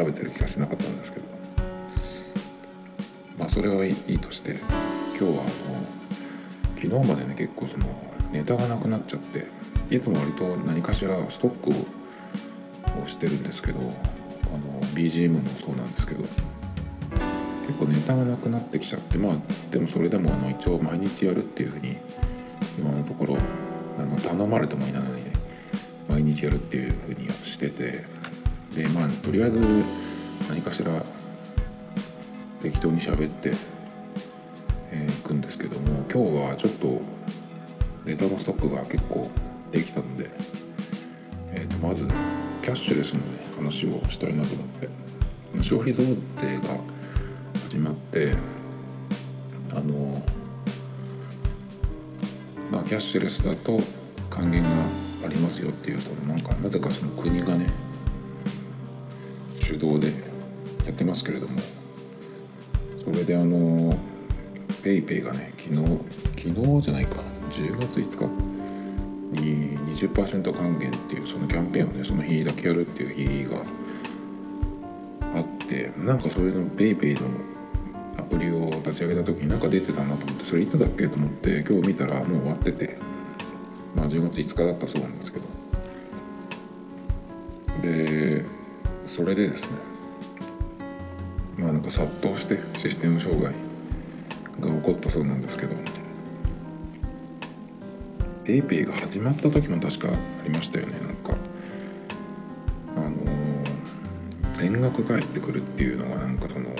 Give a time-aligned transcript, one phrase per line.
[0.00, 1.40] 食べてる気がしなかったんですけど。
[3.40, 4.56] まあそれはいいとして
[5.18, 5.50] 今日はあの
[6.76, 7.86] 昨日までね結構その
[8.32, 9.46] ネタがなくなっちゃって
[9.94, 13.82] いつも割と何かしらストックをしてるんですけどあ
[14.58, 16.22] の BGM もそうなんですけど
[17.66, 19.36] 結構ネタがなくなってきちゃってまあ
[19.70, 21.96] でもそれでもあの一応毎日やるっていうふうに
[22.78, 23.38] 今のところ
[23.98, 25.32] あの頼まれてもいないのにね
[26.08, 28.04] 毎日やるっていうふうにしてて
[28.74, 29.58] でまあとりあえず
[30.48, 31.04] 何かしら
[32.62, 33.52] 適当に喋って
[34.92, 37.00] えー、くんですけども今日はちょっと
[38.04, 39.30] ネタのストックが結構
[39.70, 40.28] できたので、
[41.52, 42.06] えー、とまず
[42.62, 43.20] キャッシュレスの、
[43.56, 44.88] 話をしたいなと思って
[45.62, 46.78] 消費増税が
[47.64, 48.32] 始まって
[49.72, 50.22] あの
[52.70, 53.78] まあキャッシュレスだと
[54.30, 54.68] 還元が
[55.26, 57.66] ありますよっていうそのなんかなぜかその国がね
[59.70, 60.08] 主導で
[60.84, 61.56] やってますけれども
[63.04, 63.92] それであの
[64.82, 65.76] PayPay がね昨日
[66.36, 67.22] 昨日じゃないか
[67.52, 73.62] 10月5日に20%還元っていうそのキャンペーンをねその日だけやるっていう日が
[75.36, 77.28] あってなんかそういうの PayPay の
[78.18, 82.98] アプリを立ち上げた時になんか出てたなと思ってそれいつだっけと思って今日見たらもう終わってて
[83.94, 85.46] まあ10月5日だったそうなんですけど。
[87.82, 88.59] で
[89.10, 89.76] それでですね
[91.58, 93.52] まあなんか殺到してシステム障害
[94.60, 95.74] が起こったそうなんですけど
[98.44, 100.12] PayPay が始まった時も確かあ
[100.44, 100.92] りましたよね。
[101.00, 101.34] なんか
[102.96, 103.16] あの
[104.54, 106.70] 全額返ってくるっていうのがなんかその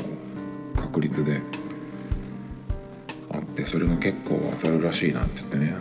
[0.77, 1.41] 確率で
[3.33, 5.75] あってそれが結構当たるらしいなって言ってね。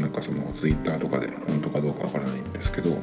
[0.00, 2.96] なんかその Twitter とかで本当かどうかわからないんですけど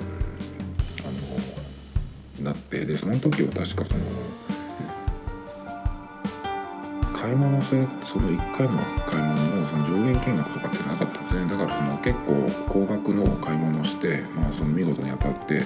[2.43, 3.99] なってでその時は確かその
[7.19, 11.49] 買い物するその1回の買い物のその上限金額とかってなかったんですね。
[11.49, 15.61] だからその結構高額の買い物をして、まあ、その見事に当たって、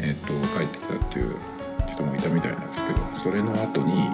[0.00, 1.36] えーと、帰ってきたっていう
[1.88, 4.08] 人もいたみたいなんですけどそれの後に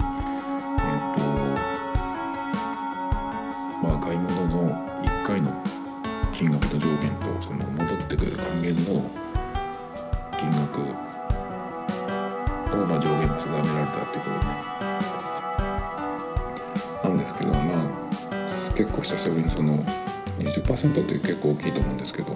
[20.83, 22.33] 5%って結構大きいと思うんですけど、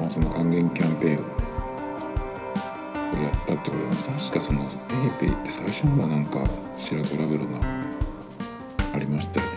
[0.00, 1.20] まあ、その還元キャンペーンを
[3.22, 6.44] やったってことで確かその PayPay って最初のはなんか
[6.78, 7.60] しらトラブルが
[8.94, 9.52] ありましたよね。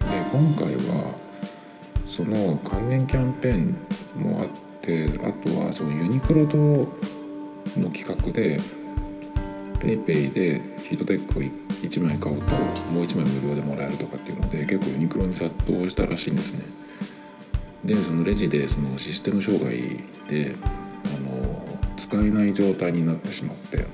[0.00, 1.14] で今回は
[2.08, 3.76] その還元キャンペーン
[4.20, 4.48] もあっ
[4.80, 8.60] てあとはそのユニクロとの企画で
[9.78, 11.61] PayPay でヒートテックを1
[13.24, 16.60] 無料でもらえるとかっていうので結構ユニクロに殺到したらしいんですね。
[17.84, 20.54] でそのレジでそのシステム障害で
[21.04, 21.64] あの
[21.96, 23.86] 使えない状態になってしまって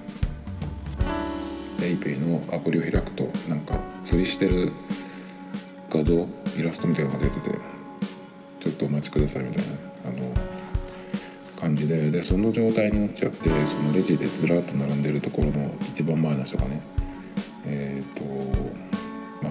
[1.79, 4.73] PayPay のアプリを開くとなんか釣りしてる
[5.89, 6.27] 画像
[6.59, 7.59] イラストみたいなのが出てて
[8.61, 9.73] ちょっとお待ちくださいみたいな
[10.07, 10.35] あの
[11.59, 16.81] 感じででその状態になっちゃってそのレジでずらっと並んでるところの一番前の人がね
[17.71, 18.25] えーと、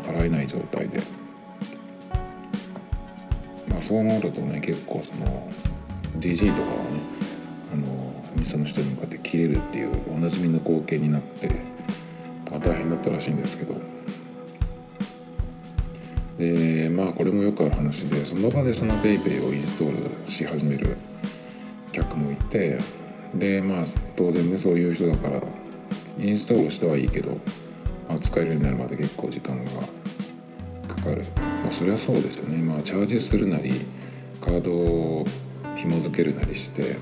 [0.07, 0.99] 払えない状態で、
[3.67, 5.49] まあ、そうなるとね結構その
[6.19, 6.99] DG とかはね
[7.73, 7.93] あの
[8.35, 11.47] お店の人に向かって切れるっていうおなじみの光景になって、
[12.49, 13.75] まあ、大変だったらしいんですけど。
[16.37, 20.95] でまあこれもよくある話でその場でその PayPay をインストールし始める
[21.91, 22.77] 客もいて
[23.33, 25.41] でまあ当然ねそういう人だから
[26.19, 27.37] インストールしてはいいけど
[28.19, 29.71] 使えるようになるまで結構時間が
[31.07, 31.23] かる、
[31.63, 32.57] まあ、そりゃそうですよね。
[32.57, 33.81] まあチャージするなり
[34.41, 35.25] カードを
[35.75, 36.97] 紐付けるなりして、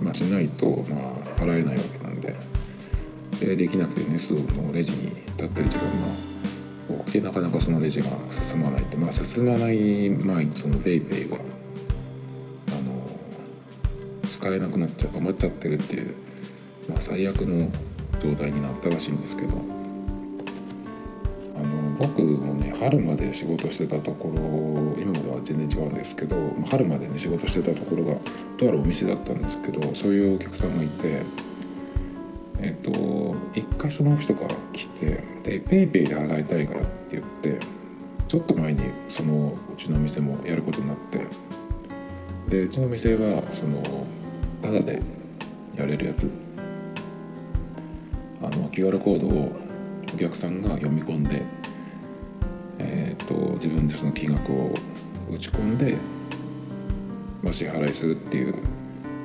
[0.00, 0.96] まあ、しないと、ま
[1.36, 2.34] あ、払えないわけなんで。
[3.40, 11.40] でできなくてねすぐのレジに立ってる時間が多くてなかなかそのレジが進まないってまあ進まない前にその PayPay があ
[12.82, 16.14] の使えなくなっちゃう止まっちゃってるっていう、
[16.88, 17.70] まあ、最悪の
[18.20, 19.79] 状態になったらしいんですけど。
[22.00, 24.40] 僕もね春まで仕事してたところ
[24.98, 26.34] 今までは全然違うんですけど
[26.70, 28.14] 春までね仕事してたところが
[28.56, 31.22] とあるお店だったんですけどそういうお客さんがいて
[32.62, 37.60] えっと一回その人が来てで PayPay で払いたいからって言って
[38.28, 41.26] ちょっと前にそのうちのお店もやることになって
[42.48, 44.06] でうちの店はその
[44.62, 45.02] タダで
[45.76, 46.30] やれるやつ。
[48.42, 49.52] あの QR コードを
[50.14, 51.42] お客さんが読み込んで、
[53.30, 54.74] と、自分でその金額を
[55.30, 55.96] 打ち込んで、
[57.42, 58.54] まあ、支払いするっていう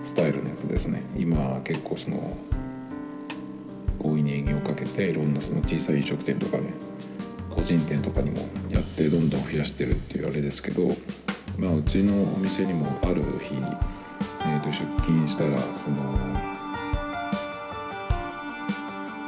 [0.03, 1.01] スタイルのやつですね。
[1.17, 2.37] 今結構その
[3.99, 6.73] 強引に営業をかけていろんなその小さい飲食店とかね
[7.49, 8.37] 個人店とかにも
[8.69, 10.89] やってどんどん増やしてるっていうあれですけど、
[11.57, 16.53] まあ、うちのお店にもある日、えー、と出勤したらその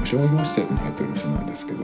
[0.06, 1.80] 商業施設に入ってる店なんですけど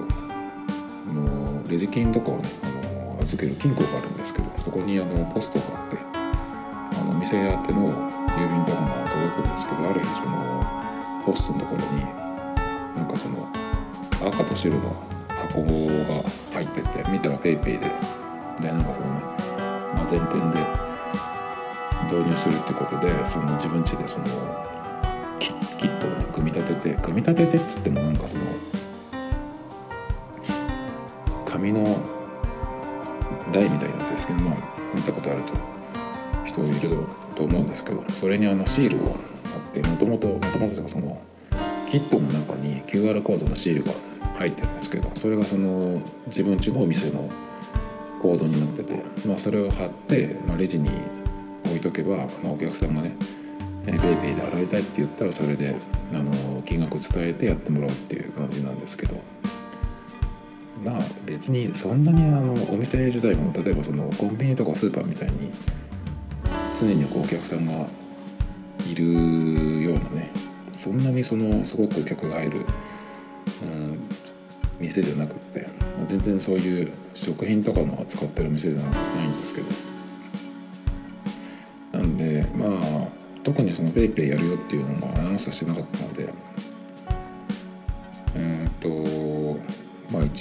[1.09, 5.97] あのレジ金とかをねあの預ける金庫があるんですけどそこにあのポストがあって
[6.99, 12.23] あの店宛ての郵便とかが届くんですけどある日そのポストのところに
[12.95, 13.47] なんかその
[14.27, 14.95] 赤と白の
[15.27, 17.91] 箱が入ってて見たら PayPay で
[18.61, 19.21] でなんかそのね、
[19.95, 20.83] まあ、前店で
[22.05, 24.25] 導入するってことでその自分家でその
[25.39, 28.41] キットをね組み立てて組み立ててっつってもなんかその
[31.63, 31.97] 紙の
[33.53, 34.55] 台みたいなやつですけどま
[34.93, 35.53] 見たことあると
[36.45, 36.97] 人いる
[37.35, 39.13] と思うんですけどそれにあのシールを
[39.45, 41.21] 貼ってもともともともとその
[41.89, 43.93] キットの中に QR コードのシールが
[44.39, 47.29] 入ってるんですけどそれがその自分家のお店の
[48.21, 50.89] コードになってて、まあ、それを貼って、まあ、レジに
[51.65, 53.15] 置いとけば、まあ、お客さんがね
[53.85, 55.75] 「ベイベーで洗いたい」って言ったらそれで
[56.13, 59.15] あの金額伝えてやってもらうっていう感じなんですけど。
[60.83, 65.51] まあ別にそんなにあのお店自体も例えばそのコンビニとかスーパーみたいに
[66.79, 67.87] 常にこうお客さんが
[68.89, 70.31] いるようなね
[70.71, 72.59] そんなにそのすごくお客が入る、
[73.63, 73.99] うん、
[74.79, 75.67] 店じゃなくって
[76.07, 79.93] 全然そういう食品とかの扱ってる店じゃないんですけど。
[81.93, 83.07] なんでまあ
[83.43, 86.27] 特にその PayPay やるよっていうのもアナウンスはしてなかったので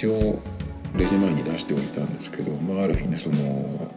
[0.03, 0.37] 一応
[0.97, 3.89] レジ前に出しておいたんですけど、まあ、ある日ねその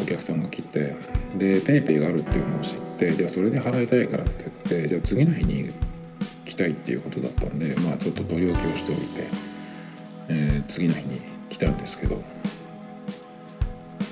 [0.00, 0.96] お客さんが来て
[1.36, 5.70] で PayPay があるっていうのを知ってじゃあそれで払いたいからって言ってじゃあ次の日に
[6.46, 9.26] 来たいっていうことだったんでまあちょっと取り置きをしておいて、
[10.28, 11.20] えー、次の日に
[11.50, 12.22] 来たんですけど。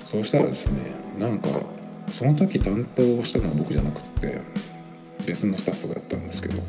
[0.05, 1.49] そうしたらですねなんか
[2.08, 4.41] その時担当したのは僕じゃなくって
[5.25, 6.61] 別のスタッフがやったんですけど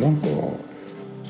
[0.00, 0.26] なんか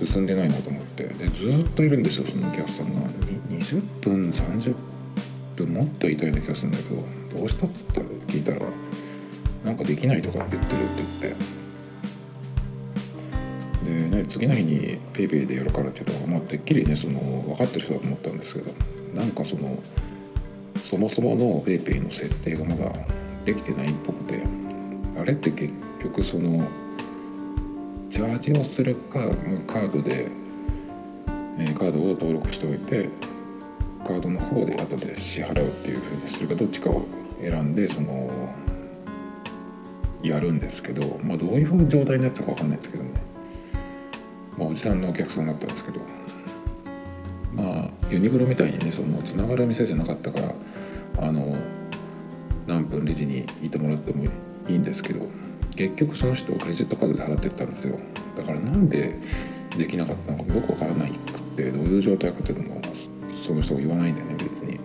[0.04, 1.04] 進んでないなと思って。
[1.04, 3.08] でずっといるんですよそのお客さんが。
[3.50, 4.74] 20分30
[5.56, 8.60] 分もっといたような気がするんだけどどうしたっつったら聞いたら。
[9.64, 11.66] なんかできないとかって言ってるって言って。
[13.84, 18.72] で、ね、次の日に PayPay でやるからって言ったら、まあ、てっきりねその分かってる人だと思ったんですけど
[19.14, 19.78] なんかその
[20.76, 22.92] そもそもの PayPay の設定がまだ
[23.44, 24.42] できてないっぽくて
[25.20, 26.68] あれって結局その
[28.16, 29.20] チャージをするか
[29.66, 30.30] カードで、
[31.58, 33.10] え、カードを登録しておいて
[34.06, 37.04] カードの方で後で支払うっていうふうにするかどっちかを
[37.42, 38.30] 選んでその
[40.22, 43.10] やるんですけど、まあ、どういうふうな状態になったか分かんないですけどね、
[44.56, 46.00] まあ、おじさんのお客さんだったんですけど。
[47.52, 50.54] まあユニクロみたいにねそのつながる店じゃなかったから
[51.18, 51.54] あの
[52.66, 55.45] 何分レジにいてもらってもいいんですけど。
[55.76, 57.98] 結局その人をクレジットカードで払ってったんですよ。
[58.36, 59.18] だからなんで
[59.76, 62.80] できなかったのかよくわからないくってどういう状態かっていうのも
[63.44, 64.78] その人が言わないんだよね別に。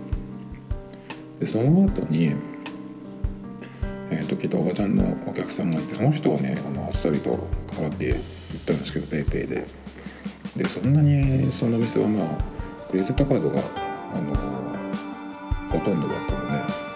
[1.39, 2.36] でその後に
[4.13, 8.19] えー、と来たおばちゃんのお客さんがいてその人はねあのあっさりと払って行っ
[8.65, 9.67] たんですけど PayPay で。
[10.55, 12.27] でそんなにその店はまあ
[12.89, 13.62] クレジットカードが
[14.13, 14.36] あの
[15.69, 16.91] ほとんどだったので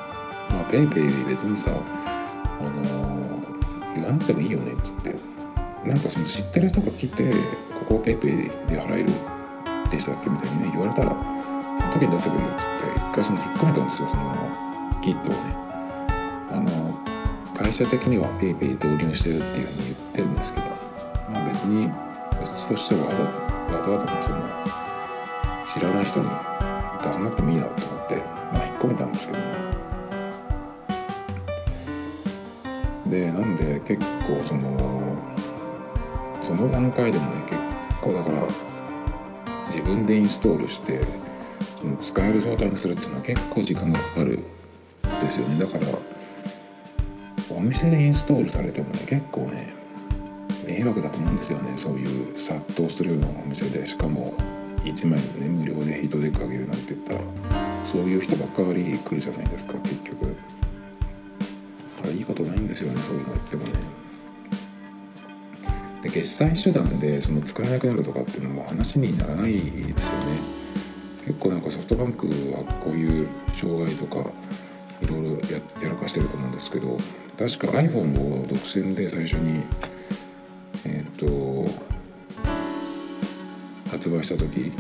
[0.71, 3.04] PayPay 別にさ、あの
[4.12, 5.45] なくてもいいよねっつって。
[5.85, 9.05] なんかその知ってる人が来てここを PayPay で払える
[9.91, 15.65] でしたっけみたいにね言われたらその時に出せばいいよっつって一回その引っ込めたんですよそのキットをね。
[16.51, 17.15] あの
[17.53, 20.67] 会社的には PayPay 導入してるっていうふうに言ってるんですけど
[21.31, 21.91] まあ別にう
[22.53, 23.05] ちとしては
[23.71, 24.35] わざわざねその
[25.71, 26.25] 知らない人に
[27.03, 28.15] 出さなくてもいいなと思って
[28.51, 29.64] まあ引っ込めたんですけどね
[33.07, 35.15] でなんで結構その
[36.41, 38.47] その段階でもね結構だから
[39.67, 41.01] 自分でインストールして
[41.79, 44.39] その使える状態にするっていうのは結構時間がかかる
[45.21, 45.59] ですよね。
[45.59, 45.85] だから
[47.50, 49.74] お店でインストールされてもね結構ね
[50.65, 51.74] 迷惑だと思うんですよね。
[51.77, 54.33] そういう殺到するようなお店でしかも
[54.83, 57.19] 1枚でね無料でヒートデックあげるなんて言ったら
[57.91, 60.35] そういう人ばっかり来るじゃないですか結局。
[62.15, 63.72] いいことないんですよねそういうの言ってもね。
[66.01, 70.55] で決済手段でその使えなくなるとかっていうのも話にならないですよね。
[71.25, 74.29] 結構なんかソフトバンクはこういう障害とか
[75.01, 76.98] いろいろややらかしてると思うんですけど
[77.38, 79.63] 確か iPhone を独占で最初に
[80.86, 81.65] えっ、と
[83.89, 84.72] 発売した時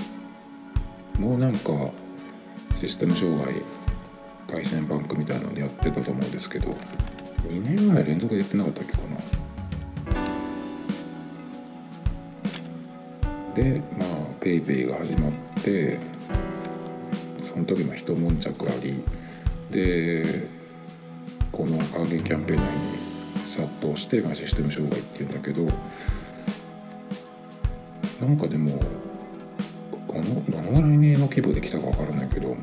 [1.19, 1.71] もうなんか
[2.79, 3.63] システム障害
[4.47, 6.75] 回線バンクみたいなのやってたと思うんですけど
[7.45, 9.05] 2年ぐらい連続でやってなかったっけかな。
[13.55, 14.09] でまあ
[14.41, 15.31] PayPay が始まっ
[15.63, 15.97] て
[17.41, 19.03] その時も一悶着あり。
[19.71, 20.47] で
[21.51, 25.63] この還元キャンペーンの日に殺到して、まあ、システム障害っていうんだけど
[28.25, 28.79] なんかでも
[30.07, 32.55] このどのぐらいの規模で来たかわからないけど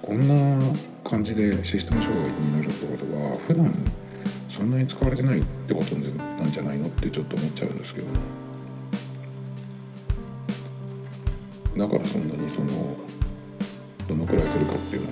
[0.00, 0.60] こんな
[1.04, 3.72] 感じでシステム障害になるってことは普段
[4.62, 8.06] そんなに使われてないってことなんじゃないのってちょっと思っちゃうんですけど。
[11.76, 12.96] だからそんなにその
[14.06, 15.02] どのくらい来るかっていう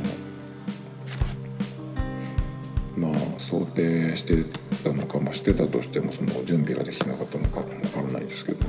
[2.96, 4.44] のもまあ想定して
[4.84, 7.70] たのか、まあ、してたとしてもその準備ができなかったのかわか
[8.02, 8.66] らないですけどね。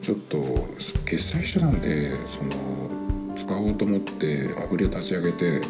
[0.00, 0.68] ちょっと
[1.04, 5.60] 決済手段でその使おうと思ってアプリを立ち上げて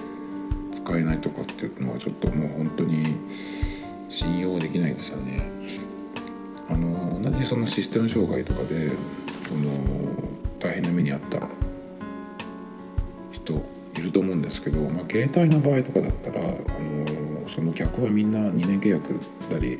[0.72, 3.16] 使えないとかっていうのはちょっともう本当に
[4.10, 5.40] 信用できないですよね。
[6.68, 8.90] あの同じそのシステム障害とかで
[9.48, 9.70] その
[10.58, 11.48] 大変な目に遭った
[13.32, 13.54] 人
[13.96, 19.18] いると思うんですけど、まあ、携帯の場合とかだったらあのその客はみんな2年契約
[19.50, 19.78] だり、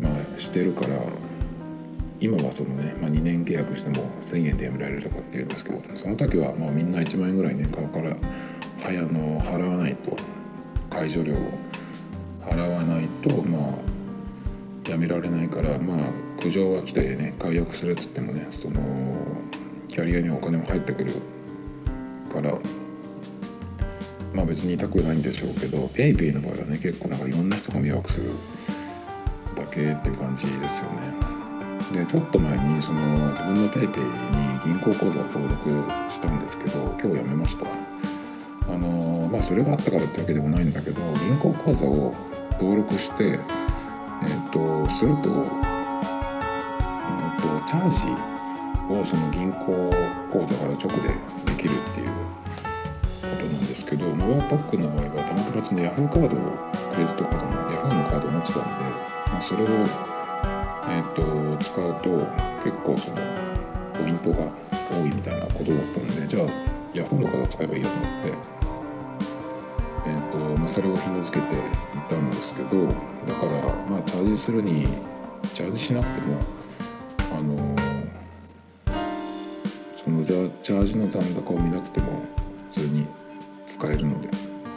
[0.00, 0.98] まあ、してるから
[2.20, 8.16] 今はそのね、まあ、2年契約しても1,000円でやめられるとかっていうんですけどその時はまあみんな1万円ぐらい年間から
[8.82, 10.16] はやの払わないと
[10.90, 11.36] 解除料を
[12.50, 18.80] 払わないとまあやめられないからまあ苦情が来たりね解約するっつってもねその
[19.88, 21.12] キャリアにはお金も入ってくる
[22.32, 22.54] から
[24.32, 28.30] まあ別に痛くないんでしょうけど PayPay の場合はね結構なんかいろんな人が迷惑する
[29.56, 31.18] だけっていう感じですよね。
[31.92, 33.00] でちょっと前にその
[33.30, 37.66] 自分の PayPay に銀行口座を登録したんですけど今日やめました
[38.72, 42.12] あのまあそれがあったからってわけでもないんだけど銀行口座を
[42.60, 45.68] 登録してえっ、とすると,、え
[47.38, 48.06] っとチャージ
[48.92, 49.90] をその銀行
[50.32, 52.08] 口座から直でできるっていう
[53.20, 56.38] ことなんですけどノバパックの場合はたまたまその Yahoo カードを
[56.92, 58.70] クレジットカードの Yahoo のカードを持ってたので、
[59.30, 59.68] まあ、それを
[60.90, 61.22] えーと、
[61.62, 62.08] 使うと
[62.64, 63.16] 結構その
[63.92, 64.48] ポイントが
[64.90, 66.48] 多いみたいなことだったのでじゃあ
[66.94, 68.57] ヤフーの方使えばいいよと思って、
[70.08, 71.58] えーとまあ、それを紐付けてい
[72.08, 74.86] たんですけどだからまあチャージするに
[75.54, 76.40] チャージしなくても
[77.36, 77.76] あの
[80.02, 82.22] そのチャージの残高を見なくても
[82.70, 83.06] 普通に
[83.66, 84.28] 使えるので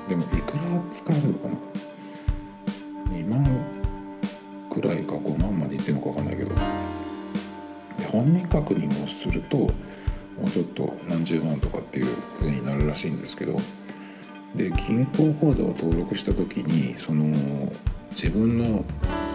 [0.09, 0.41] でもいくら
[0.91, 1.55] 使えるのかな
[3.11, 3.65] ？2万
[4.69, 6.51] くらいか5万までいってるのか分かんないけど。
[8.11, 9.67] 本人確認をするとも
[10.45, 13.57] うちょっと何十万とかっていう風になるらしいんですけど
[14.55, 17.25] で銀行口座を登録した時にその
[18.11, 18.83] 自分の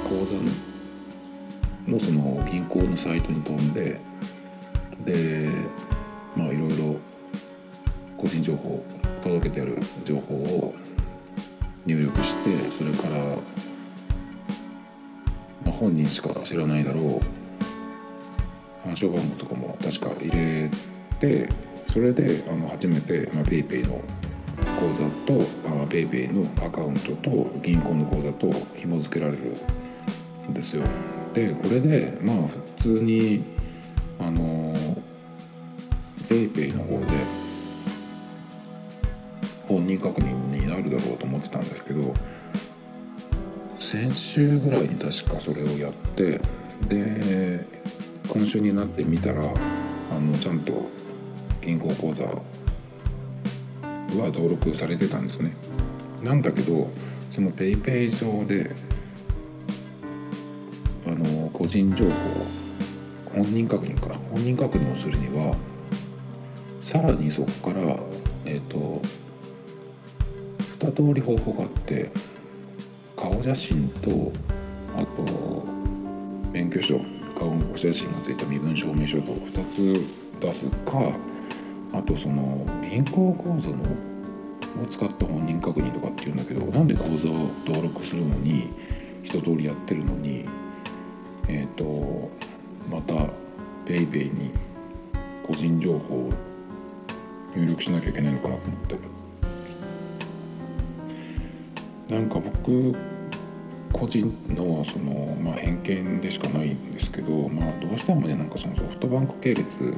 [0.05, 3.99] 口座のその銀行のサイトに飛んで
[5.05, 5.51] で
[6.37, 6.97] まあいろいろ
[8.19, 8.85] 個人情報
[9.23, 10.75] 届けてある情報を
[11.87, 13.37] 入力してそれから
[15.65, 17.21] まあ本人しか知らないだろ
[18.85, 20.71] う暗証番号とかも確か入れ
[21.19, 21.49] て
[21.93, 24.03] それであの初めて、PayPay の
[24.77, 25.41] 口座と、
[25.89, 29.57] PayPay のアカウントと銀行の口座と紐付けられる
[30.49, 30.83] んですよ。
[31.35, 32.37] でこれでまあ
[32.79, 33.45] 普通に
[34.19, 34.75] あの
[36.29, 37.07] PayPay の方で
[39.69, 42.15] 本人確認になるだろうと思ってたんですけど
[43.79, 46.41] 先週ぐらいに確かそれをやって
[46.89, 47.67] で
[48.29, 50.87] 今週になってみたらあのちゃんと
[51.61, 52.25] 銀行口座
[54.19, 55.53] は登録されてたんですね。
[56.23, 56.91] なんだけど
[57.33, 58.75] その PayPay 上で
[61.07, 62.13] あの個人情報
[63.35, 64.19] 本人確認か。
[64.31, 65.55] 本人確認をするには
[66.81, 67.97] さらにそこから
[68.45, 69.03] えっ、ー、と
[70.79, 72.11] 2通り方法があって
[73.17, 74.33] 顔写真と
[74.97, 75.65] あと
[76.53, 77.01] 免許証
[77.39, 81.13] 顔写真がついた身分証明書と2つ出すか
[81.93, 83.85] あとその銀行口座の
[84.83, 88.69] を使った本人確認とかっていうんだけどなんで口座を登録するのに
[89.23, 90.45] 一通りやってるのに
[91.49, 92.31] えっ、ー、と
[92.91, 93.15] また
[93.87, 94.51] PayPay に
[95.47, 96.33] 個人情報を
[97.55, 98.97] 入力しなきゃいけないのかなと思って
[102.09, 102.95] なんか僕
[103.93, 109.95] 個人のその、まあ、偏見でしかないんですけど、まあ、どうしてもねなんかそのソフトバンク系列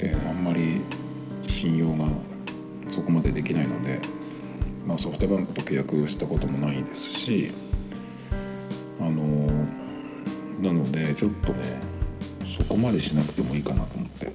[0.00, 0.80] であんまり
[1.46, 2.08] 信用が
[2.88, 4.00] そこまでできないので、
[4.86, 7.52] まあ、ソフトバンクと契約したこともないですし
[8.98, 9.46] あの
[10.62, 11.80] なのでちょっとね
[12.58, 14.32] そこまでしなくてもいいかなと思って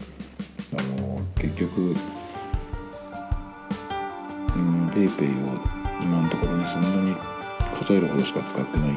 [0.78, 1.94] あの結局う
[4.60, 5.60] ん PayPay を
[6.04, 7.16] 今のところにそんなに
[7.84, 8.90] 数えるほどしか使ってない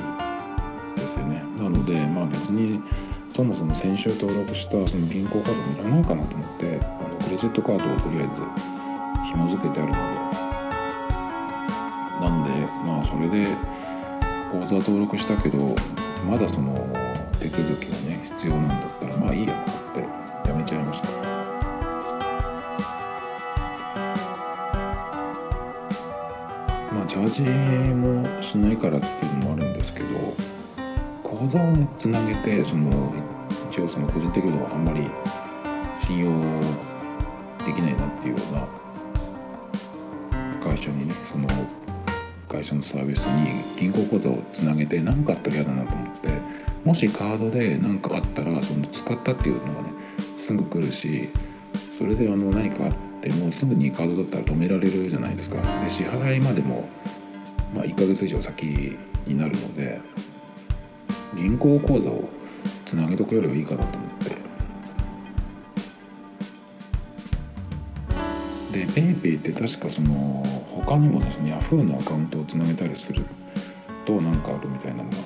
[0.97, 1.43] ですよね。
[1.57, 2.81] なのでまあ別に
[3.39, 9.99] そもそも先週登録したその銀行カードもいらないかなと思ってあのクレジットカードをとりあえず紐付けてあるので。
[12.21, 12.51] なんで
[12.85, 13.47] まあそれで
[14.51, 15.77] 口座登録したけど
[16.29, 16.85] まだその
[17.39, 21.09] 手続きがね必要なんだったらまあいいやと思ってやめちゃいました。
[26.93, 27.43] まあチャージ
[27.95, 30.35] もしないからっていうのもあるんですけど
[31.39, 33.13] 口座をつなげてその
[33.71, 35.09] 一応その個人的にはあんまり
[36.01, 36.31] 信用
[37.65, 38.67] できないなっていうような
[40.61, 41.49] 会社にねその
[42.49, 46.29] 会社のサービスに銀行口座をつなげて何かあったら嫌だなと思って
[46.85, 49.91] もしカードで何かあったらその使ったっていうのがね
[50.39, 51.29] すぐ来るし
[51.99, 55.57] それであの何かあってもすぐにカードだったら止められるじゃないですか。
[55.83, 56.89] で支払いまでも、
[57.75, 58.97] まあ、1ヶ月以上先
[59.27, 60.01] になるので
[61.35, 62.29] 銀行口座を
[62.85, 64.49] つなげとくよりはいいかなと思って。
[68.73, 73.25] で PayPay って確かその他にもですね Yahoo のアカウントをつなげたりする
[74.05, 75.17] と何かあるみたいなのが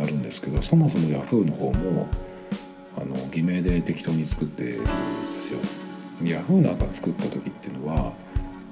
[0.00, 2.08] あるんですけどそもそも Yahoo の方も
[2.96, 4.84] あの偽名で適当に作ってるん
[5.34, 5.58] ですよ。
[6.22, 8.12] Yahoo なんか作った時っていうのは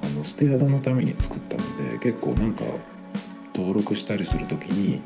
[0.02, 2.64] あのステアドのために作ったので結構なんか
[3.54, 5.02] 登録したりする時に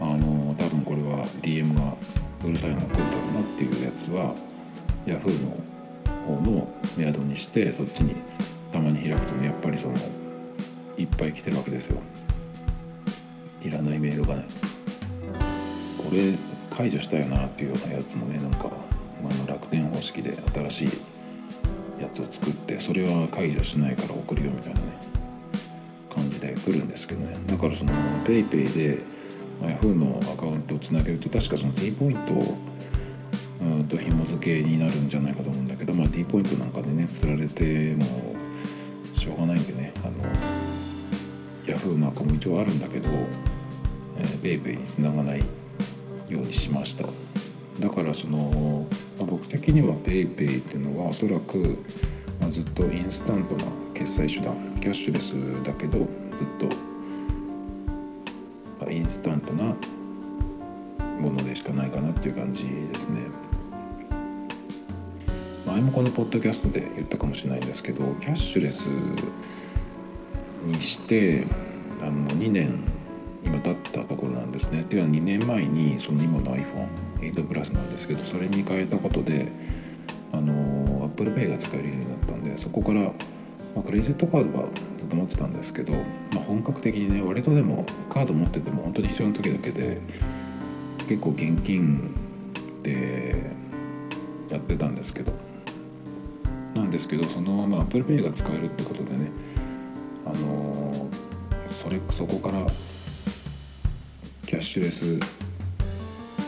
[0.00, 1.94] あの多分これは DM が
[2.44, 4.34] うるさいのが来るだろうなっていうやつは
[5.06, 5.56] Yahoo の
[6.26, 8.14] 方のメアドにしてそっちに
[8.72, 9.94] たまに開くとやっぱりその
[10.96, 12.00] いっぱい来てるわけですよ。
[13.62, 14.44] いらないメールがね。
[15.96, 16.34] これ
[16.70, 18.70] 解除したよなっていうようなやつもねなんか、
[19.28, 20.36] あ、の楽天方式で
[20.70, 20.88] 新しい
[22.00, 24.86] やつを作ってそれは解除しないから送るよみたいなね
[26.14, 27.36] 感じで来るんですけどね。
[27.46, 27.92] だからその
[28.24, 29.17] PayPay で
[29.62, 32.58] Yahoo のアカウントをつなげると確かその T ポイントを
[33.60, 38.04] うんと紐付けになるんじゃないかと思うんだけど、まあ、T ポイントなんかでね釣られても
[39.16, 40.14] しょうがないんでねあの
[41.66, 43.08] ヤフーなんかも一応あるんだけど、
[44.18, 45.44] えー、ベイベイにつながないよ
[46.30, 47.06] うにしました。
[47.80, 48.86] だからその、
[49.18, 51.78] まあ、僕的には PayPay っていうのはおそらく、
[52.40, 56.08] まあ、ずっとインスタントな決済手段キャッシュレスだけどずっ
[56.58, 56.68] と、
[58.90, 59.74] インスタントな
[61.20, 63.22] ものでしかないかなっていう感じですね。
[65.66, 68.86] 前もこのポッドキャストで言ったかもしれないんですけどキャッシュレス
[70.64, 71.44] にして
[72.00, 72.84] あの2年
[73.44, 74.82] 今経ったところなんですね。
[74.82, 79.52] っていうのは2年前にその今の iPhone8 プラスなんですけどそれに変えたことで
[80.32, 83.12] あの ApplePay が使えるようになったんでそこから、
[83.74, 90.00] まあ、クレジットカードはずっと持ってたんですけど、まあ、本格的にね割とでもカード持ってても本当に必要な時だけで
[91.08, 92.14] 結構現金
[92.82, 93.52] で
[94.50, 95.32] やってたんですけど
[96.74, 99.30] なんですけどそのまま ApplePay が使えるってことでね
[100.24, 101.08] あの
[101.70, 102.66] それそこから
[104.46, 105.04] キャッシュレス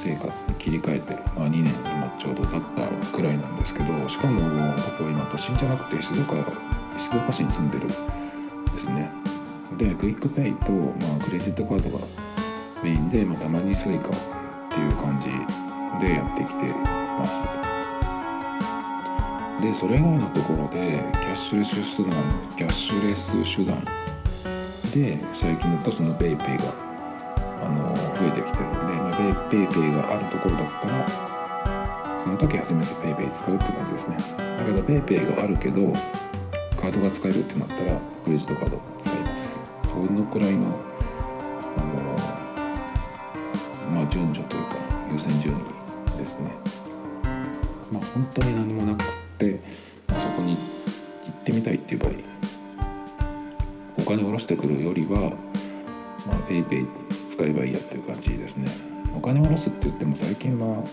[0.03, 6.35] 生活に切り替えて、まあ、2年今ちょうど経ったくらいなんですけどしかも僕は今都心じゃなくて静岡
[6.97, 7.95] 静岡市に住んでるんで
[8.79, 9.11] すね。
[9.77, 10.89] で QUICPay と、ま
[11.21, 12.05] あ、クレジットカードが
[12.83, 14.11] メインで、まあ、たまに Suica っ
[14.69, 15.29] ていう感じ
[16.05, 17.45] でやってきてます。
[19.63, 22.25] でそれ以外のところでキャッシュレス手段
[22.57, 23.85] キャッシュレス手段
[24.95, 26.73] で最近だとその PayPay が
[27.63, 31.07] あの増えてきてるので、まあ、PayPay があるところだったら
[32.25, 34.17] その時初めて PayPay 使うって感じですね。
[34.59, 39.61] だけど PayPay があるけどードが使えるってなったらクレジットカード使います。
[39.85, 41.95] そのくらいのあの
[43.95, 44.77] まあ順序というか
[45.13, 46.51] 優先順位ですね。
[47.93, 49.07] まあ本当に何もなくっ
[49.39, 49.61] て
[50.09, 50.59] そこに行
[51.33, 52.13] ってみたいっていう場合
[53.99, 55.33] お金を下ろしてくるよりは、
[56.27, 56.87] まあ、ペイペイ
[57.29, 58.69] 使えばいいやっていう感じですね。
[59.17, 60.85] お金を下ろすって言っても最近は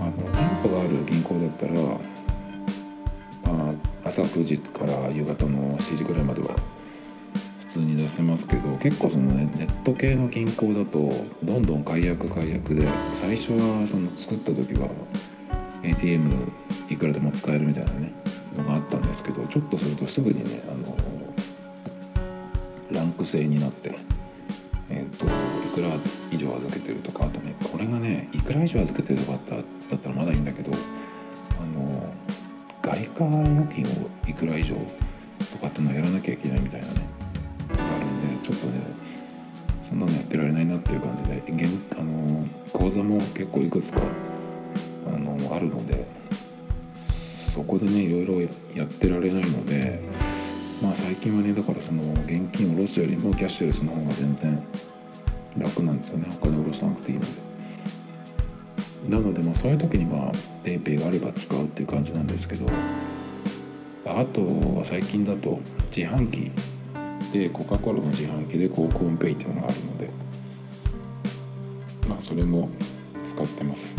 [0.00, 1.72] あの店舗がある銀行だったら、
[4.18, 6.48] 朝9時から夕方の7時ぐらいまでは
[7.60, 11.12] 普通に出せますけど結構その、ね、ネット系の銀行だと
[11.44, 12.88] どんどん解約解約で
[13.20, 14.88] 最初はその作った時は
[15.84, 16.32] ATM
[16.90, 18.12] いくらでも使えるみたいなね
[18.56, 20.96] のがあったんですけどちょっとするとすぐにねあの
[22.90, 23.94] ランク制になって、
[24.90, 25.28] えーと、い
[25.74, 25.96] くら
[26.32, 29.62] 以上預けてるとかあとねこれがねいくら以上預けてるとかだ
[29.96, 30.72] ったらまだいいんだけど
[33.18, 34.76] 外貨預金をいくら以上
[35.50, 36.94] とかってのをやらなきゃいけないみたいなね
[37.72, 38.80] あるんでちょっとね
[39.88, 44.00] そんなのやってられないなっていう感じで現あの口座も結構いくつか
[45.12, 46.06] あのあるので
[46.94, 50.00] そこでねいろいろやってられないので
[50.80, 54.62] まあ最近はねだからその現金を下ろすよりもキャッシュレスの方が全然
[55.56, 57.48] 楽なんですよねお金下ろさなくていいので。
[59.08, 60.32] なのでまあそういう時には
[60.64, 62.66] PayPay があれば使うっていう感じなんですけど
[64.08, 64.40] あと
[64.76, 65.58] は最近だと
[65.94, 66.50] 自販機。
[67.32, 70.10] でコカ・コーラの自販機でコークオンペイっていうのがあるので。
[72.08, 72.70] まあそれも
[73.22, 73.94] 使ってます。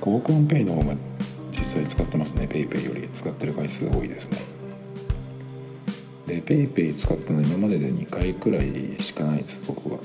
[0.00, 0.94] コークオンペイの方が
[1.56, 2.46] 実際使ってますね。
[2.50, 4.38] PayPay より使ってる回数が多いですね。
[6.26, 9.98] で PayPay 使ったの今までで2回くらいしかないです僕は。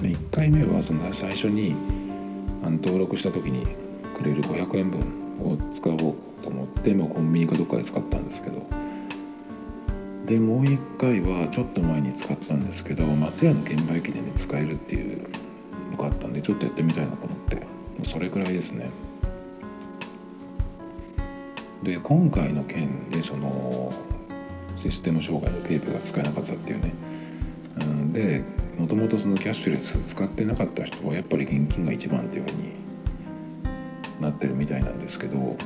[0.00, 1.74] 1回目はその最初に
[2.62, 3.66] あの登録した時に
[4.16, 5.00] くれる500円分
[5.40, 8.66] を使おうと思って、まあ、コンビニかどっかで使ったんですけど。
[10.26, 15.28] でもう1回はちょっと前に使ったんですけど松屋の券売機でね使えるっていう
[15.90, 17.80] のがあったんでちょっとやってみたいなと思って。
[18.00, 18.90] もうそれくらいですね。
[21.82, 23.92] で今回の件でその
[24.76, 26.92] システム障害の PayPay が使えなかったっていうね、
[27.80, 28.42] うん、で
[28.78, 32.72] もともとそのキャッシュレス使ってなかった人はやっぱり現金が一番っていうふうに
[34.20, 35.56] なってるみたいなんですけど。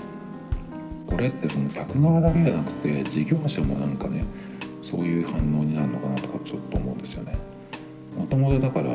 [1.07, 4.25] これってその客側だけじゃなくて事業者もなんかね
[4.83, 7.37] そういう反応になるのかなとかちょっと思うんですよね。
[8.17, 8.91] もともとだから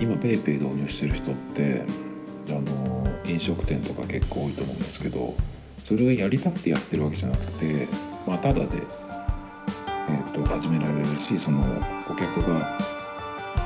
[0.00, 1.84] 今 PayPay 導入してる人って
[2.48, 5.34] あの飲食店とか結構多いと思うんですけど
[5.86, 7.86] それをやりたくてやってるわけじゃなくて、
[8.26, 8.82] まあ、ただで
[10.08, 11.62] えーと、始められるしその
[12.06, 12.78] 顧客が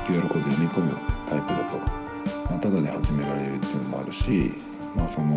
[0.07, 0.97] QR コード読み込む
[1.27, 2.06] タイプだと、
[2.49, 4.53] まあ、ただで始められるっていうのもあるし、
[4.95, 5.35] まあ、その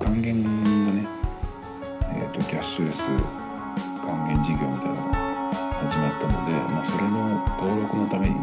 [0.00, 1.06] 還元がね、
[2.14, 3.02] えーと、キャッシュレス
[4.04, 5.28] 還元事業みたいなのが
[5.82, 8.40] 始まったので、まあ、それの登録のためにね、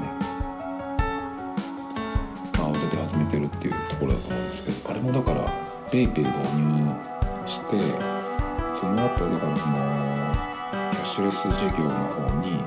[2.57, 5.49] まあ、慌てて始めてるっていうところだと思うんですけどあれもだから
[5.89, 6.27] PayPay 導
[6.57, 7.15] 入
[7.47, 7.81] して
[8.79, 9.75] その後だからその
[10.91, 12.61] キャッシュレス事業の方に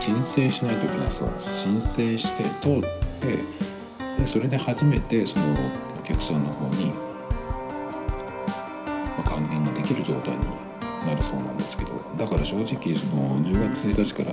[0.00, 2.80] 申請しないといけないそう申請して通っ
[3.20, 3.69] て
[4.20, 5.54] でそれで初めてその
[5.98, 6.92] お客さんの方に、ま
[9.18, 10.40] あ、還元ができる状態に
[11.06, 14.32] なるそうなんですけどだから正直その10月1日から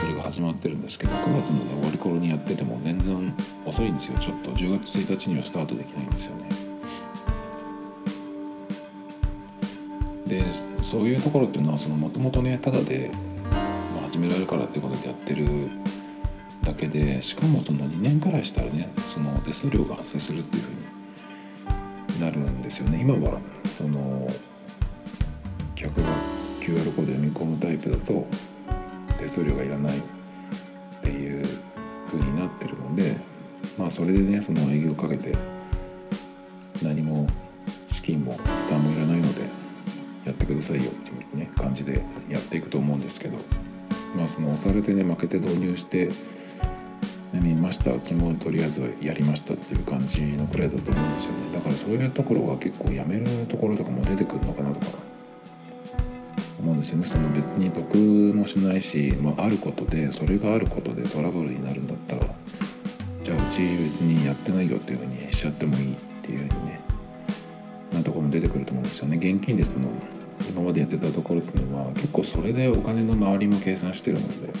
[0.00, 6.48] それが始まってるんですけど9月の、ね、終わり頃にやってても全然遅いんですよちょっと10月1日にはスタートできないんですよね。
[10.28, 10.42] で
[10.84, 13.10] そういうところっていうのはもともとねただで、
[13.94, 15.46] まあ、始められるからっていうことでやってる
[16.76, 23.00] けでしかもその2年くらいしたらねその手数料が発生するっていうふうになるんですよね。
[23.00, 23.38] 今は
[23.76, 24.28] その
[25.74, 26.08] 客が
[26.60, 28.26] QR コード読み込むタイプだと
[29.18, 30.02] 手数料がいらないっ
[31.02, 31.46] ていう
[32.08, 33.16] 風になってるので
[33.78, 35.34] まあそれでねその営業をかけて
[36.82, 37.26] 何も
[37.92, 39.42] 資金も負担もいらないので
[40.24, 43.38] やってくださいよっていうね感じでやっていくと思うんですけど
[44.16, 46.10] まあその押されてね負けて導入して
[47.32, 51.52] 見ましたうちもとりあえずやりましたっていう感じのくらいだと思うんですよね。
[51.52, 54.98] だからそういうところは結構やめるところとかも出てくるのかなとか
[56.60, 57.04] 思うんですよね。
[57.04, 57.96] その別に得
[58.34, 62.26] もしないし、まあ、あることでそれがあることでトラブルになるんだったら
[63.22, 66.80] じゃあうち別にやってないよっていうふうにしちゃってもいいっていうふうにね
[67.92, 69.16] なところも出てくると思うんですよね。
[69.16, 69.88] 現金でその
[70.48, 74.52] 今までやってたところっていうのは結構それでお金の周りも計算してるので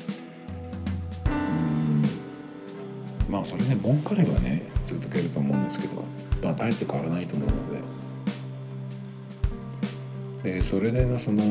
[3.36, 6.02] まあそれね儲かればね続けると思うんですけど
[6.42, 7.96] まあ大して変わらないと思うので。
[10.42, 11.42] でそれでのその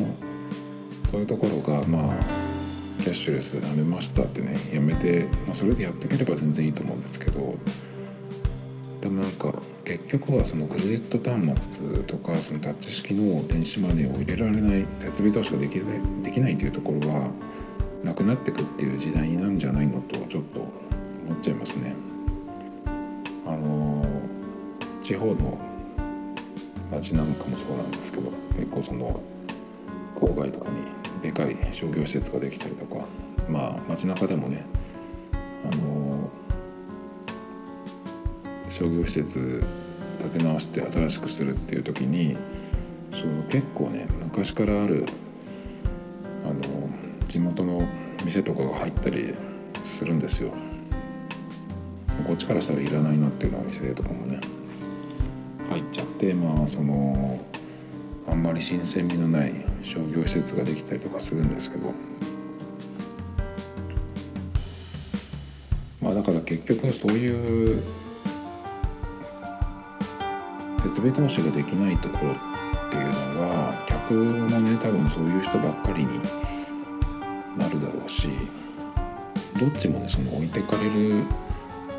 [1.11, 7.55] そういうところがまあキャッシュレスやめましたってねやめて、まあ、それでやっていければ全然いいと思うんですけど。
[9.01, 15.85] でもなんか結局はそのクレジット端末とかそのタッチ式の電子マネーを入れられない設備投資ができる
[16.23, 17.29] できないというところは
[18.03, 20.85] なくなってくっていう時代になるんじゃないのとちょっと
[21.27, 21.95] 思っちゃいますね。
[23.45, 24.05] あの
[25.03, 25.57] 地方の
[26.91, 29.19] 街なんかもそうなんですけど結構その
[30.15, 33.05] 郊外とかにでかい商業施設ができたりとか
[33.49, 34.63] まあ街中でもね
[35.71, 36.29] あの
[38.69, 39.63] 商業施設
[40.19, 42.37] 建て直して新しくするっていう時に
[43.11, 45.05] その結構ね昔からある
[46.43, 46.89] あの
[47.27, 47.87] 地元の
[48.23, 49.35] 店とかが入ったり
[49.83, 50.51] するんですよ
[52.25, 54.39] こっちからしたらいらないなっていうのお店とかもね。
[55.69, 57.39] 入っちゃってまあその
[58.27, 61.93] あんまり新鮮味のない商業施設ができたりとかするんですけど。
[66.01, 67.81] まあだから結局そういう
[70.83, 72.35] 設備投資ができないところっ
[72.91, 76.19] ていうのは客もね多分そういう人ばっかりに
[77.57, 78.29] なるだろうし
[79.59, 81.23] どっちもねその置いてかれる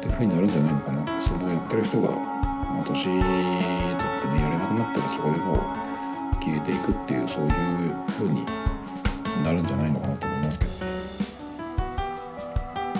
[0.06, 1.04] っていうふうになるんじゃないのかな。
[1.22, 5.56] それをやってる人が、まあ、年取ってねやれなくなったらそこでもう
[6.42, 7.50] 消えていくっていうそういう
[8.10, 8.46] ふうに
[9.42, 10.70] なるんじゃないのかなと思いますけど。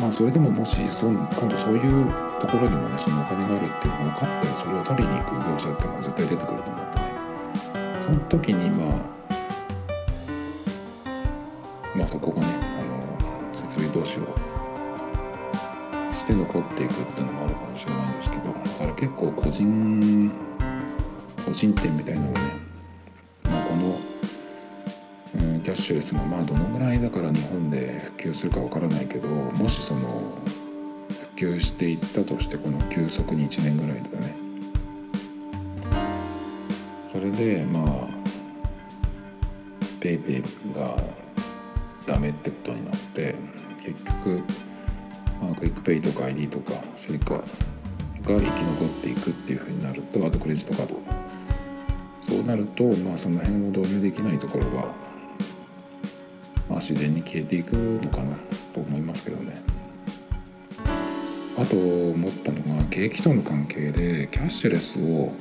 [0.00, 7.06] まあそれでももしそ今度そういうところにもねそのお金があるっていうのが分かってそれを取りに行く業者っていうのは絶対出てくると思うんでね
[8.04, 8.98] その時にまあ
[11.96, 12.46] まあそこがね
[12.78, 14.45] あの設備投資を
[16.26, 20.32] して残っていくっていうのもあるかもしれないんですけどだから結構個人
[21.44, 22.46] 個人店みたいなのがね、
[23.44, 23.98] まあ、この、
[25.36, 30.32] うん、キャッシュレスがまあどのぐらいだから日本で普及するかわからないけどもしその
[31.36, 34.34] 普及していったとしてこの急速に1年ぐらいとかね。
[37.12, 38.08] それでまあ
[40.00, 40.42] PayPay
[40.74, 40.96] が
[42.04, 43.34] ダメってことになって
[43.82, 44.42] 結局、
[45.40, 47.42] まあ、 QUICPay とか ID とかスイカが
[48.24, 51.00] 生き残っていくっていうふうになるとあとクレジットカード
[52.22, 54.86] そうなると、まあ、その辺を導入できないところは、
[56.68, 58.36] まあ、自然に消えていくのかな
[58.74, 59.62] と思いますけどね。
[61.58, 65.32] あと思ったのが景気との関係でキャッシュレスを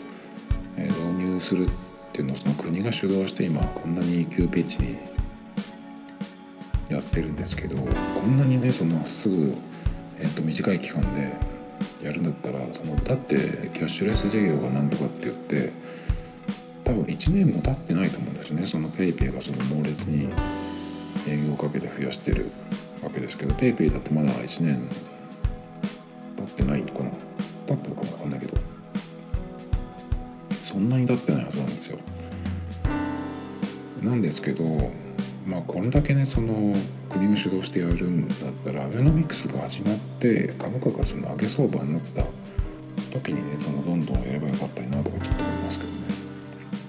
[0.78, 1.70] 導入するっ
[2.14, 4.98] ていうのをその国が主導して今こんなに急ピッチに
[6.90, 7.92] やってるんですけどこ
[8.26, 9.56] んなにねそのすぐ、
[10.20, 11.34] えっと、短い期間で
[12.04, 13.36] やるんだったらそのだって
[13.74, 15.72] キャッシュレス事業がなんとかって言って
[16.84, 18.68] 多分1年も経ってないと思うんですね。
[18.68, 20.30] その PayPay がその猛烈に
[21.28, 22.52] 営業をかけて増やしてる
[23.04, 24.88] わけですけど PayPay だってまだ1年
[26.38, 27.12] 経ってないのかな。
[27.68, 28.58] 経ってるかもわかんないけど。
[30.64, 32.00] そんなに経ってないはずなんですよ。
[34.04, 34.92] なんですけど
[35.48, 36.76] まあこれだけねその
[37.16, 42.24] 国が主導してやるんだったらアベノミクスが始まって株価がその上げ相場になった
[43.14, 45.98] 時にねそのどんどんやればよかったりなとかちょっと思いますけどね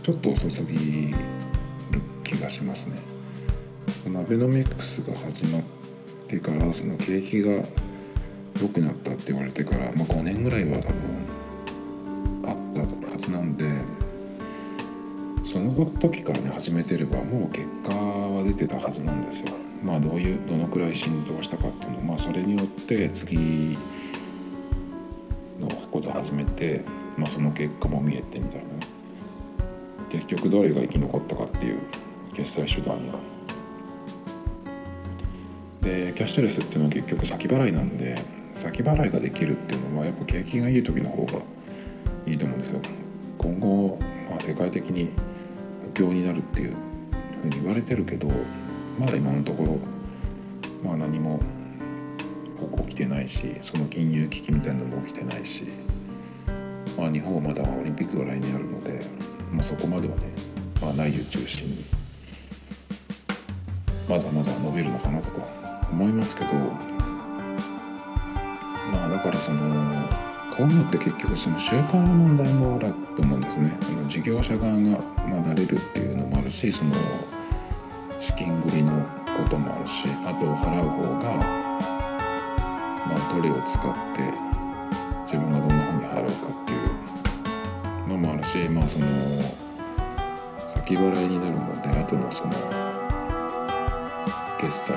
[0.03, 2.97] ちょっと遅すぎる気がしますね
[4.03, 5.63] このアベノミクスが始まっ
[6.27, 7.53] てからその景気が
[8.61, 10.93] 良くなったって言われてから、まあ、5年ぐらいは多分
[12.47, 13.65] あったはずなんで
[15.45, 19.66] その時からね始めてればもう結果は出てたはずなんですよ。
[19.87, 23.79] まあどういうどのくらい振動したかっていうのまあそれによって次
[25.61, 26.83] のこと始めて、
[27.17, 28.67] まあ、その結果も見えてみたいな
[30.11, 31.79] 結局どれが生き残ったかっていう
[32.35, 33.15] 決済手段が。
[35.83, 38.19] でキャッシュレスっていうのは結局先払いなんで
[38.53, 41.39] 先払いができるっていうのはやっぱ景気がいい時の方が
[42.27, 42.81] いいと思うんですよ。
[43.39, 45.11] 今後、まあ、世界的に
[45.95, 46.75] 不況になるっていう
[47.43, 48.29] ふうに言われてるけど
[48.99, 49.79] まだ今のところ、
[50.85, 51.41] まあ、何も
[52.87, 55.65] 起きてないしその金融危機みたいなのも起きてないし、
[56.97, 59.01] まあ、日本はまだオリンピックが来年あるので、
[59.53, 60.33] まあ、そこまではね、
[60.81, 61.85] まあ、内需中心に
[64.09, 65.47] まだまだ伸びるのかなとか
[65.91, 66.53] 思いますけど
[68.93, 70.09] まあだからその
[70.57, 73.79] こういうのって結局その習慣の問題もあると思うんですね。
[74.09, 75.01] 事業者側がまあ
[75.45, 76.95] 慣れるっていうのもあるしその
[78.27, 78.91] 資金繰りの
[79.25, 81.37] こともあるしあと払う方が、
[83.07, 83.83] まあ、どれを使っ
[84.17, 84.21] て
[85.23, 89.07] 自分がどんなふうに払うかっていうのもあるしまあその
[90.67, 92.51] 先払いになるので後のその
[94.59, 94.97] 決済を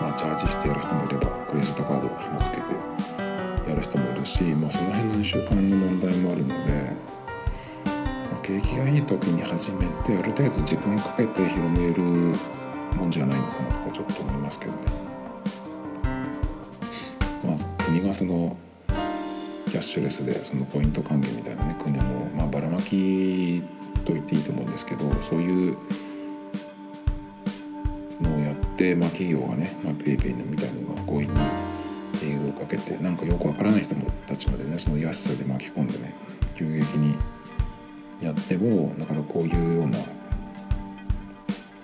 [0.00, 6.92] まあ、チャージしてやる人もいればクレジットカードを紐付けてやる人もいるし、まあ、その辺の習慣の問題もあるので、
[8.50, 12.02] 景気がいい時に始めてある程度時間かけて広める
[12.96, 14.78] もんじゃないのかなとかちょっと思いますけどね。
[17.44, 18.56] まあ、国がその
[19.68, 22.02] キャッシュレスでそのポイント還元みたいなね国も、
[22.36, 23.62] まあ、ばらまき
[24.04, 25.76] と言っていいと思うんですけどそういう
[28.20, 31.40] のをやって、まあ、企業がね、まあ、ペイペイみたいなのが強引に
[32.24, 36.12] 営業をかけてなんかよくわからない人もたちまでねその安さで巻き込んでね
[36.56, 37.14] 急激に
[38.20, 39.98] やってもだからこういうような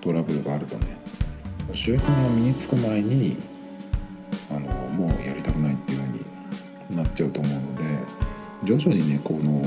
[0.01, 0.97] トラブルがあるとね
[1.75, 3.37] 習慣が身につく前に
[4.51, 7.85] あのもうやりたくないっていうふうになっちゃうと思うので
[8.65, 9.63] 徐々にねこの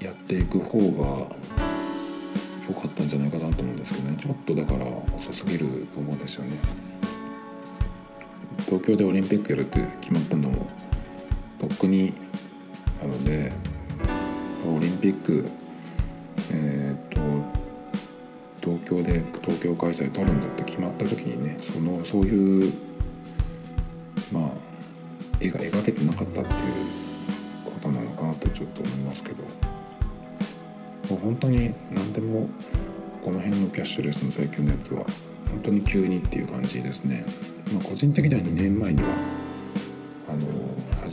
[0.00, 1.36] やっていく方が
[2.68, 4.16] 良かったんじゃないかなと思うんですけどね。
[4.20, 6.56] ちょっとだから遅すぎると思うんですよね。
[8.66, 10.66] 東京でオリンピックやるって決まったのも
[11.58, 12.12] とっくに
[13.02, 13.52] なので
[14.66, 15.48] オリンピック
[16.50, 17.20] えっ、と
[18.60, 22.72] 東京で東京開催取るんだって決まった時にねそのそういう
[24.32, 24.50] まあ
[25.40, 26.54] 絵が描けてなかったっていう
[27.64, 29.44] ことなのかなとちょっと思いますけど。
[31.10, 32.48] もう本当に何でも
[33.24, 35.04] この辺のキャッシュレスの最強のやつは
[35.50, 37.24] 本当に急にっていう感じですね、
[37.72, 39.08] まあ、個人的には2年前には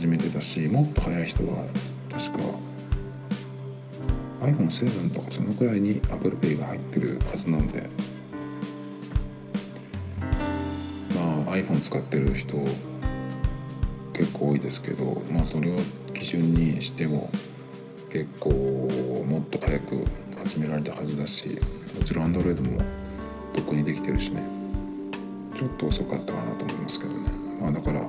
[0.06, 1.64] 始めてたしもっと早い人は
[2.08, 2.38] 確か
[4.40, 7.82] iPhone7 とかそのくらいに ApplePay が入ってるはずなんで。
[11.12, 12.56] まあ iPhone 使ってる人
[14.12, 15.76] 結構多いですけどまあそれを
[16.14, 17.28] 基準にしても
[18.08, 18.50] 結構
[19.28, 20.04] もっと早く
[20.38, 21.58] 始められたはずだし
[21.98, 22.78] もちろん Android も
[23.52, 24.40] とっくにできてるしね。
[25.56, 27.18] ちょっと遅かったかなと思いますけどね。
[27.60, 28.02] まあだから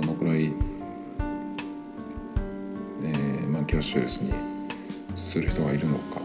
[0.00, 0.52] どのくらい、
[3.02, 4.32] えー、まあ、キャッシュレスに
[5.16, 6.20] する人がいるのか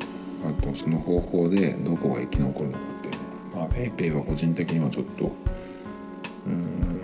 [0.45, 3.61] あとその方法でどこが生き残るのかっていうの。
[3.61, 5.31] は、PayPay は個人的にはちょっと
[6.45, 7.01] うん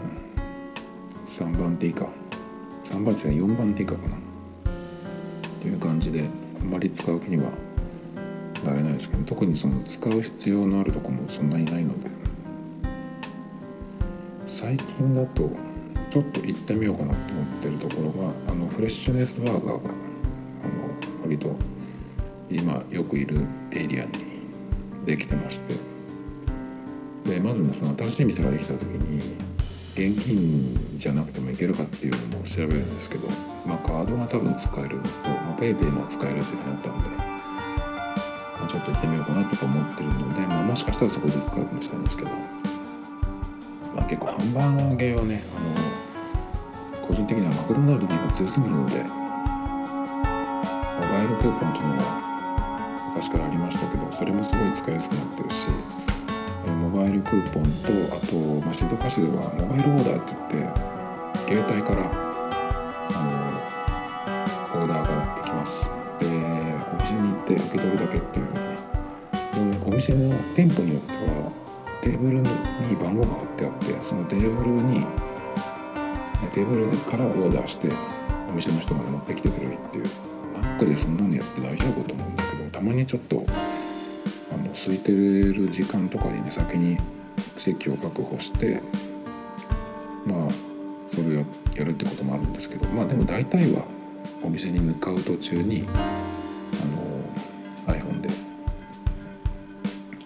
[1.25, 2.08] 3番手以下。
[2.86, 4.15] 3番手は4番手以下かな。
[4.15, 4.19] っ
[5.62, 6.29] ていう感じで
[6.60, 7.49] あんまり使う気には
[8.65, 12.10] なれないですけど特にその使う必要のあるとこもそんなにないので。
[14.47, 15.49] 最近だと
[16.09, 19.81] ちょっと行ってみようかなと思ってるところがあのフレッシュネスバーガーがあの
[21.23, 21.55] 割と
[22.49, 24.11] 今よくいるエリアに
[25.05, 25.99] できてまして。
[27.29, 29.19] でまずねその新しい店ができた時に
[29.93, 33.27] 現金じゃなくてもいけるかっていうのも調べるんですけど、
[33.65, 42.35] まあ、カードが多分使えるのと、まあ、PayPay も使えるっていうふうになったんで、まあ、ちょっと行ってみようかなとか思ってるので、まあ、もしかしたらそこで使うかもしれないんですけど、ま
[43.97, 45.98] あ、結構ハンバーガー系はねあの
[47.09, 49.09] 個人的にはマクドナルドが今強すぎるのでモ
[51.09, 52.21] バイルクーポンというのが
[53.15, 55.65] 昔からありましたけどそれもすごい使いやすくなってるし
[56.67, 62.11] モバイルクーポンとあと、まあ、静岡市ではモバイルオーダーって言って携帯から
[63.17, 63.17] あ
[64.75, 65.89] のオーダーができます。
[66.19, 66.29] でお
[67.01, 71.51] 店に行って受け取るだけっていうでお店の店舗によっては
[72.03, 72.49] テーブルに
[73.01, 75.28] 番号が貼ってあってそのテーブルに
[76.47, 77.89] テーブルからオーダーして
[78.49, 80.06] お店の人まで持ってきてくれるっていう。
[80.60, 83.45] マックでそんなのやって大丈夫と思うんだけどたまにちょっと
[84.52, 86.97] あの空いてる時間とかにね先に
[87.58, 88.82] 席を確保して
[90.25, 90.49] まあ
[91.08, 93.83] それをやるってこともあるんですけどまあでも大体は
[94.44, 95.87] お店に向かう途中に
[97.87, 98.29] あの iPhone で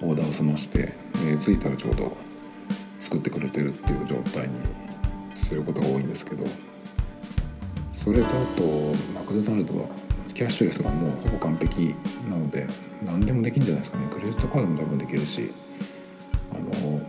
[0.02, 0.94] オーダーを済まして
[1.26, 2.18] で着いたらちょうど
[3.00, 4.54] 作ってくれてるっていう状態に
[5.54, 6.46] することが多いんですけど
[7.94, 8.64] それとあと
[9.14, 9.88] マクドナルドは
[10.34, 11.94] キャッシュレスがもうほぼ完璧
[12.28, 12.66] なので
[13.06, 14.08] 何でもできるんじゃないですかね。
[14.12, 15.52] クレジットカードも多分できるし
[16.52, 17.02] あの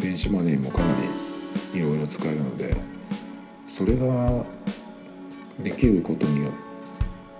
[0.00, 0.84] 電子マネーもかな
[1.72, 2.74] りいろいろ使えるので
[3.68, 4.44] それが
[5.62, 6.52] できることによっ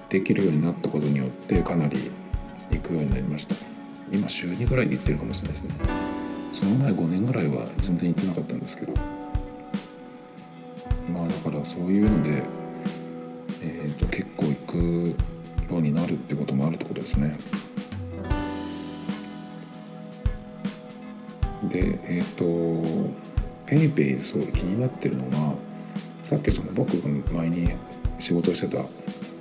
[0.09, 2.11] てできるようになったことによってかなり
[2.71, 3.55] 行くようになりました。
[4.11, 6.18] 今週2ぐらいで行ってるかもしれないですね。
[6.59, 8.93] その前5年ぐらいは全然行ってなかったんですけど
[11.13, 12.43] まあだからそういうので
[13.61, 14.77] えーと、結構行く
[15.73, 17.37] ようになるってこともあるってことですね。
[21.65, 22.45] でえっ、ー、と
[23.67, 25.55] PayPay そう気になってるのが
[26.25, 27.71] さっきその僕が前に
[28.21, 28.87] 仕事してたと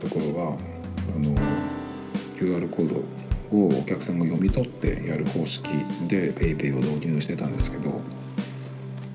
[0.10, 0.58] ころは
[1.16, 1.36] あの
[2.36, 3.04] QR コード
[3.52, 5.70] をお客さんが読み取ってやる方式
[6.08, 8.02] で PayPay を導入してたんですけど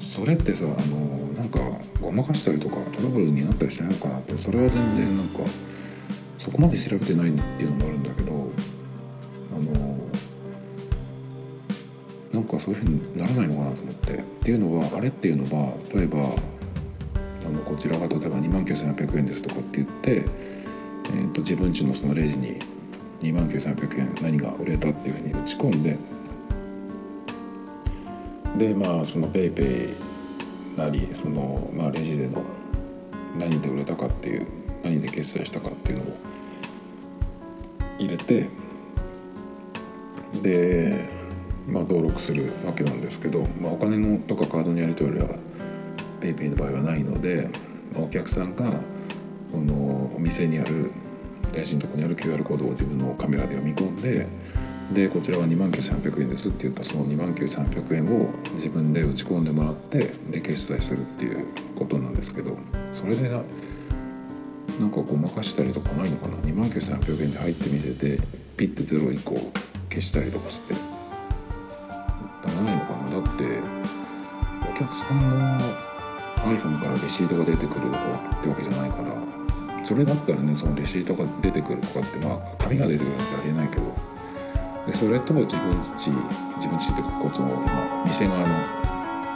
[0.01, 1.59] それってさあのなんか
[2.01, 5.41] ごまかしたりとかトラブルになったりしないのかなってそれは全然なんか
[6.39, 8.33] そこまで調べてないっていうのもあるんだけど
[9.53, 10.09] あの
[12.33, 14.33] なんかそういうふうにならないのかなと思って。
[14.43, 20.25] っていうのはあれっていうのは例えばあのこちらが例えば2万9800円ですとかって言って、
[21.07, 22.59] えー、と自分ちのそのレジに
[23.23, 25.99] 2万9800円何が売れたっていうふうに打ち込んで。
[28.59, 29.95] でまあその PayPay
[30.77, 32.43] なりその、まあ、レジでの
[33.39, 34.47] 何で売れたかっていう
[34.83, 36.17] 何で決済したかっていうのを
[37.99, 38.49] 入れて。
[40.41, 41.05] で、
[41.69, 45.29] まあ、登録するわけなんですけど、まあ、お金のとかカードのやり取りは
[46.21, 47.51] PayPay の場合はないので、
[47.93, 48.71] まあ、お客さんが
[49.53, 50.91] このお店にある
[51.53, 54.27] 大臣のとこにある QR コードを自分のカメラで読み込んで
[54.93, 61.47] でこちらは2万9300円ですって言ったその2万9300円を自分で打ち込んでもらってで決済するっていう
[61.79, 62.59] ことなんですけど
[62.93, 63.43] それでな
[64.81, 68.19] なんかごまかしたりとかないのかな？2万9300円で入ってみせて
[68.57, 69.35] ピッて0以降
[69.91, 70.75] 消したりとかして。
[70.75, 70.79] な
[72.49, 73.11] らないのかな？
[73.11, 73.45] だって
[74.69, 75.61] お客さんの
[76.39, 77.99] iPhone からレシートが出てくるとか
[78.41, 79.42] ってわけじゃないから。
[79.93, 83.83] それだったらねそのレシートが出てくるとかってまあ紙が出てくるなんてありえないけど
[84.87, 86.09] でそれと自分ち
[86.57, 88.47] 自分ちってこその今店側の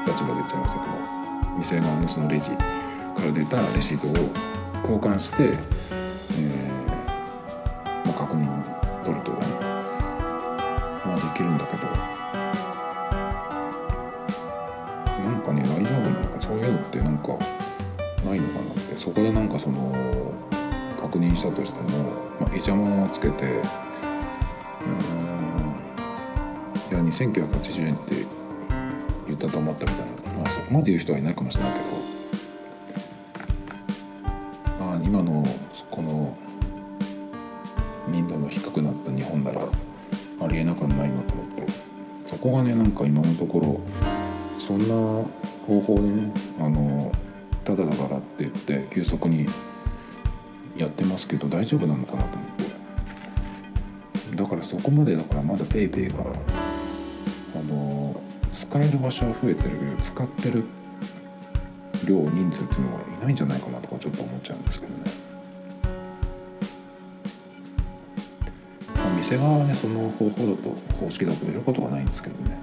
[0.06, 2.56] 立場で言っちゃいましたけど店側のそのレジか
[3.18, 4.10] ら出たレシートを
[4.80, 5.58] 交換して、
[6.30, 6.65] えー
[21.46, 21.88] したとしても、
[22.40, 23.60] まあ、イチャモンをつけてうん
[26.90, 28.14] いや2980円って
[29.26, 31.86] 言ったと思ったみたいな、まあ、そこまで言う人はいないかもしれないけど
[34.84, 35.44] まあ今の
[35.90, 36.36] この
[38.08, 39.62] 民度の低くなった日本なら
[40.40, 41.66] ありえなくはないなと思って
[42.24, 43.80] そこがねなんか今のところ
[44.60, 44.94] そんな
[45.66, 47.10] 方法でねあの
[47.64, 49.46] ただだからって言って急速に
[50.78, 52.66] やってますけど大丈夫なのかなと思って。
[54.36, 56.24] だからそこまでだからまだ PayPay が
[57.54, 58.20] あの
[58.52, 60.64] 使える場所は増えてるけど使ってる
[62.06, 65.10] 量人数っていうのがいないんじゃないかなとかちょっと思っちゃうんですけどね、
[68.94, 72.58] まあ、店側はねその方法だと方式だとやることがないんですけどね。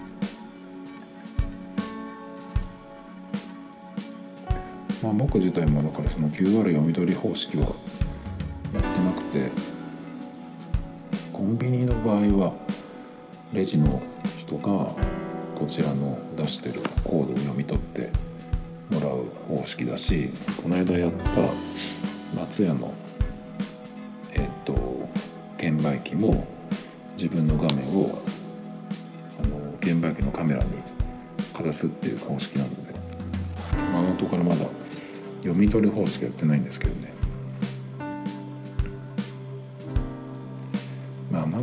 [5.01, 7.75] まあ僕自体もだからその QR 読み取り方式は
[9.33, 9.49] て
[11.33, 12.53] コンビニの場合は
[13.51, 14.01] レジの
[14.37, 14.93] 人が
[15.55, 18.11] こちらの出してるコードを読み取って
[18.91, 19.25] もらう
[19.57, 20.29] 方式だし
[20.61, 22.93] この間やった松屋の
[24.33, 25.09] えっ、と
[25.57, 26.45] 券売機も
[27.17, 28.21] 自分の画面を
[29.43, 30.69] あの券売機のカメラに
[31.53, 32.93] かざすっていう方式なので
[33.95, 34.65] あのところまだ
[35.41, 37.12] 読み取り方式やってないんですけどね。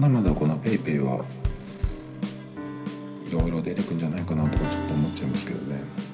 [0.01, 1.25] だまだこの PayPay は
[3.29, 6.10] いろいろ出てくんじゃないかなとかちょっと思っちゃいますけどね。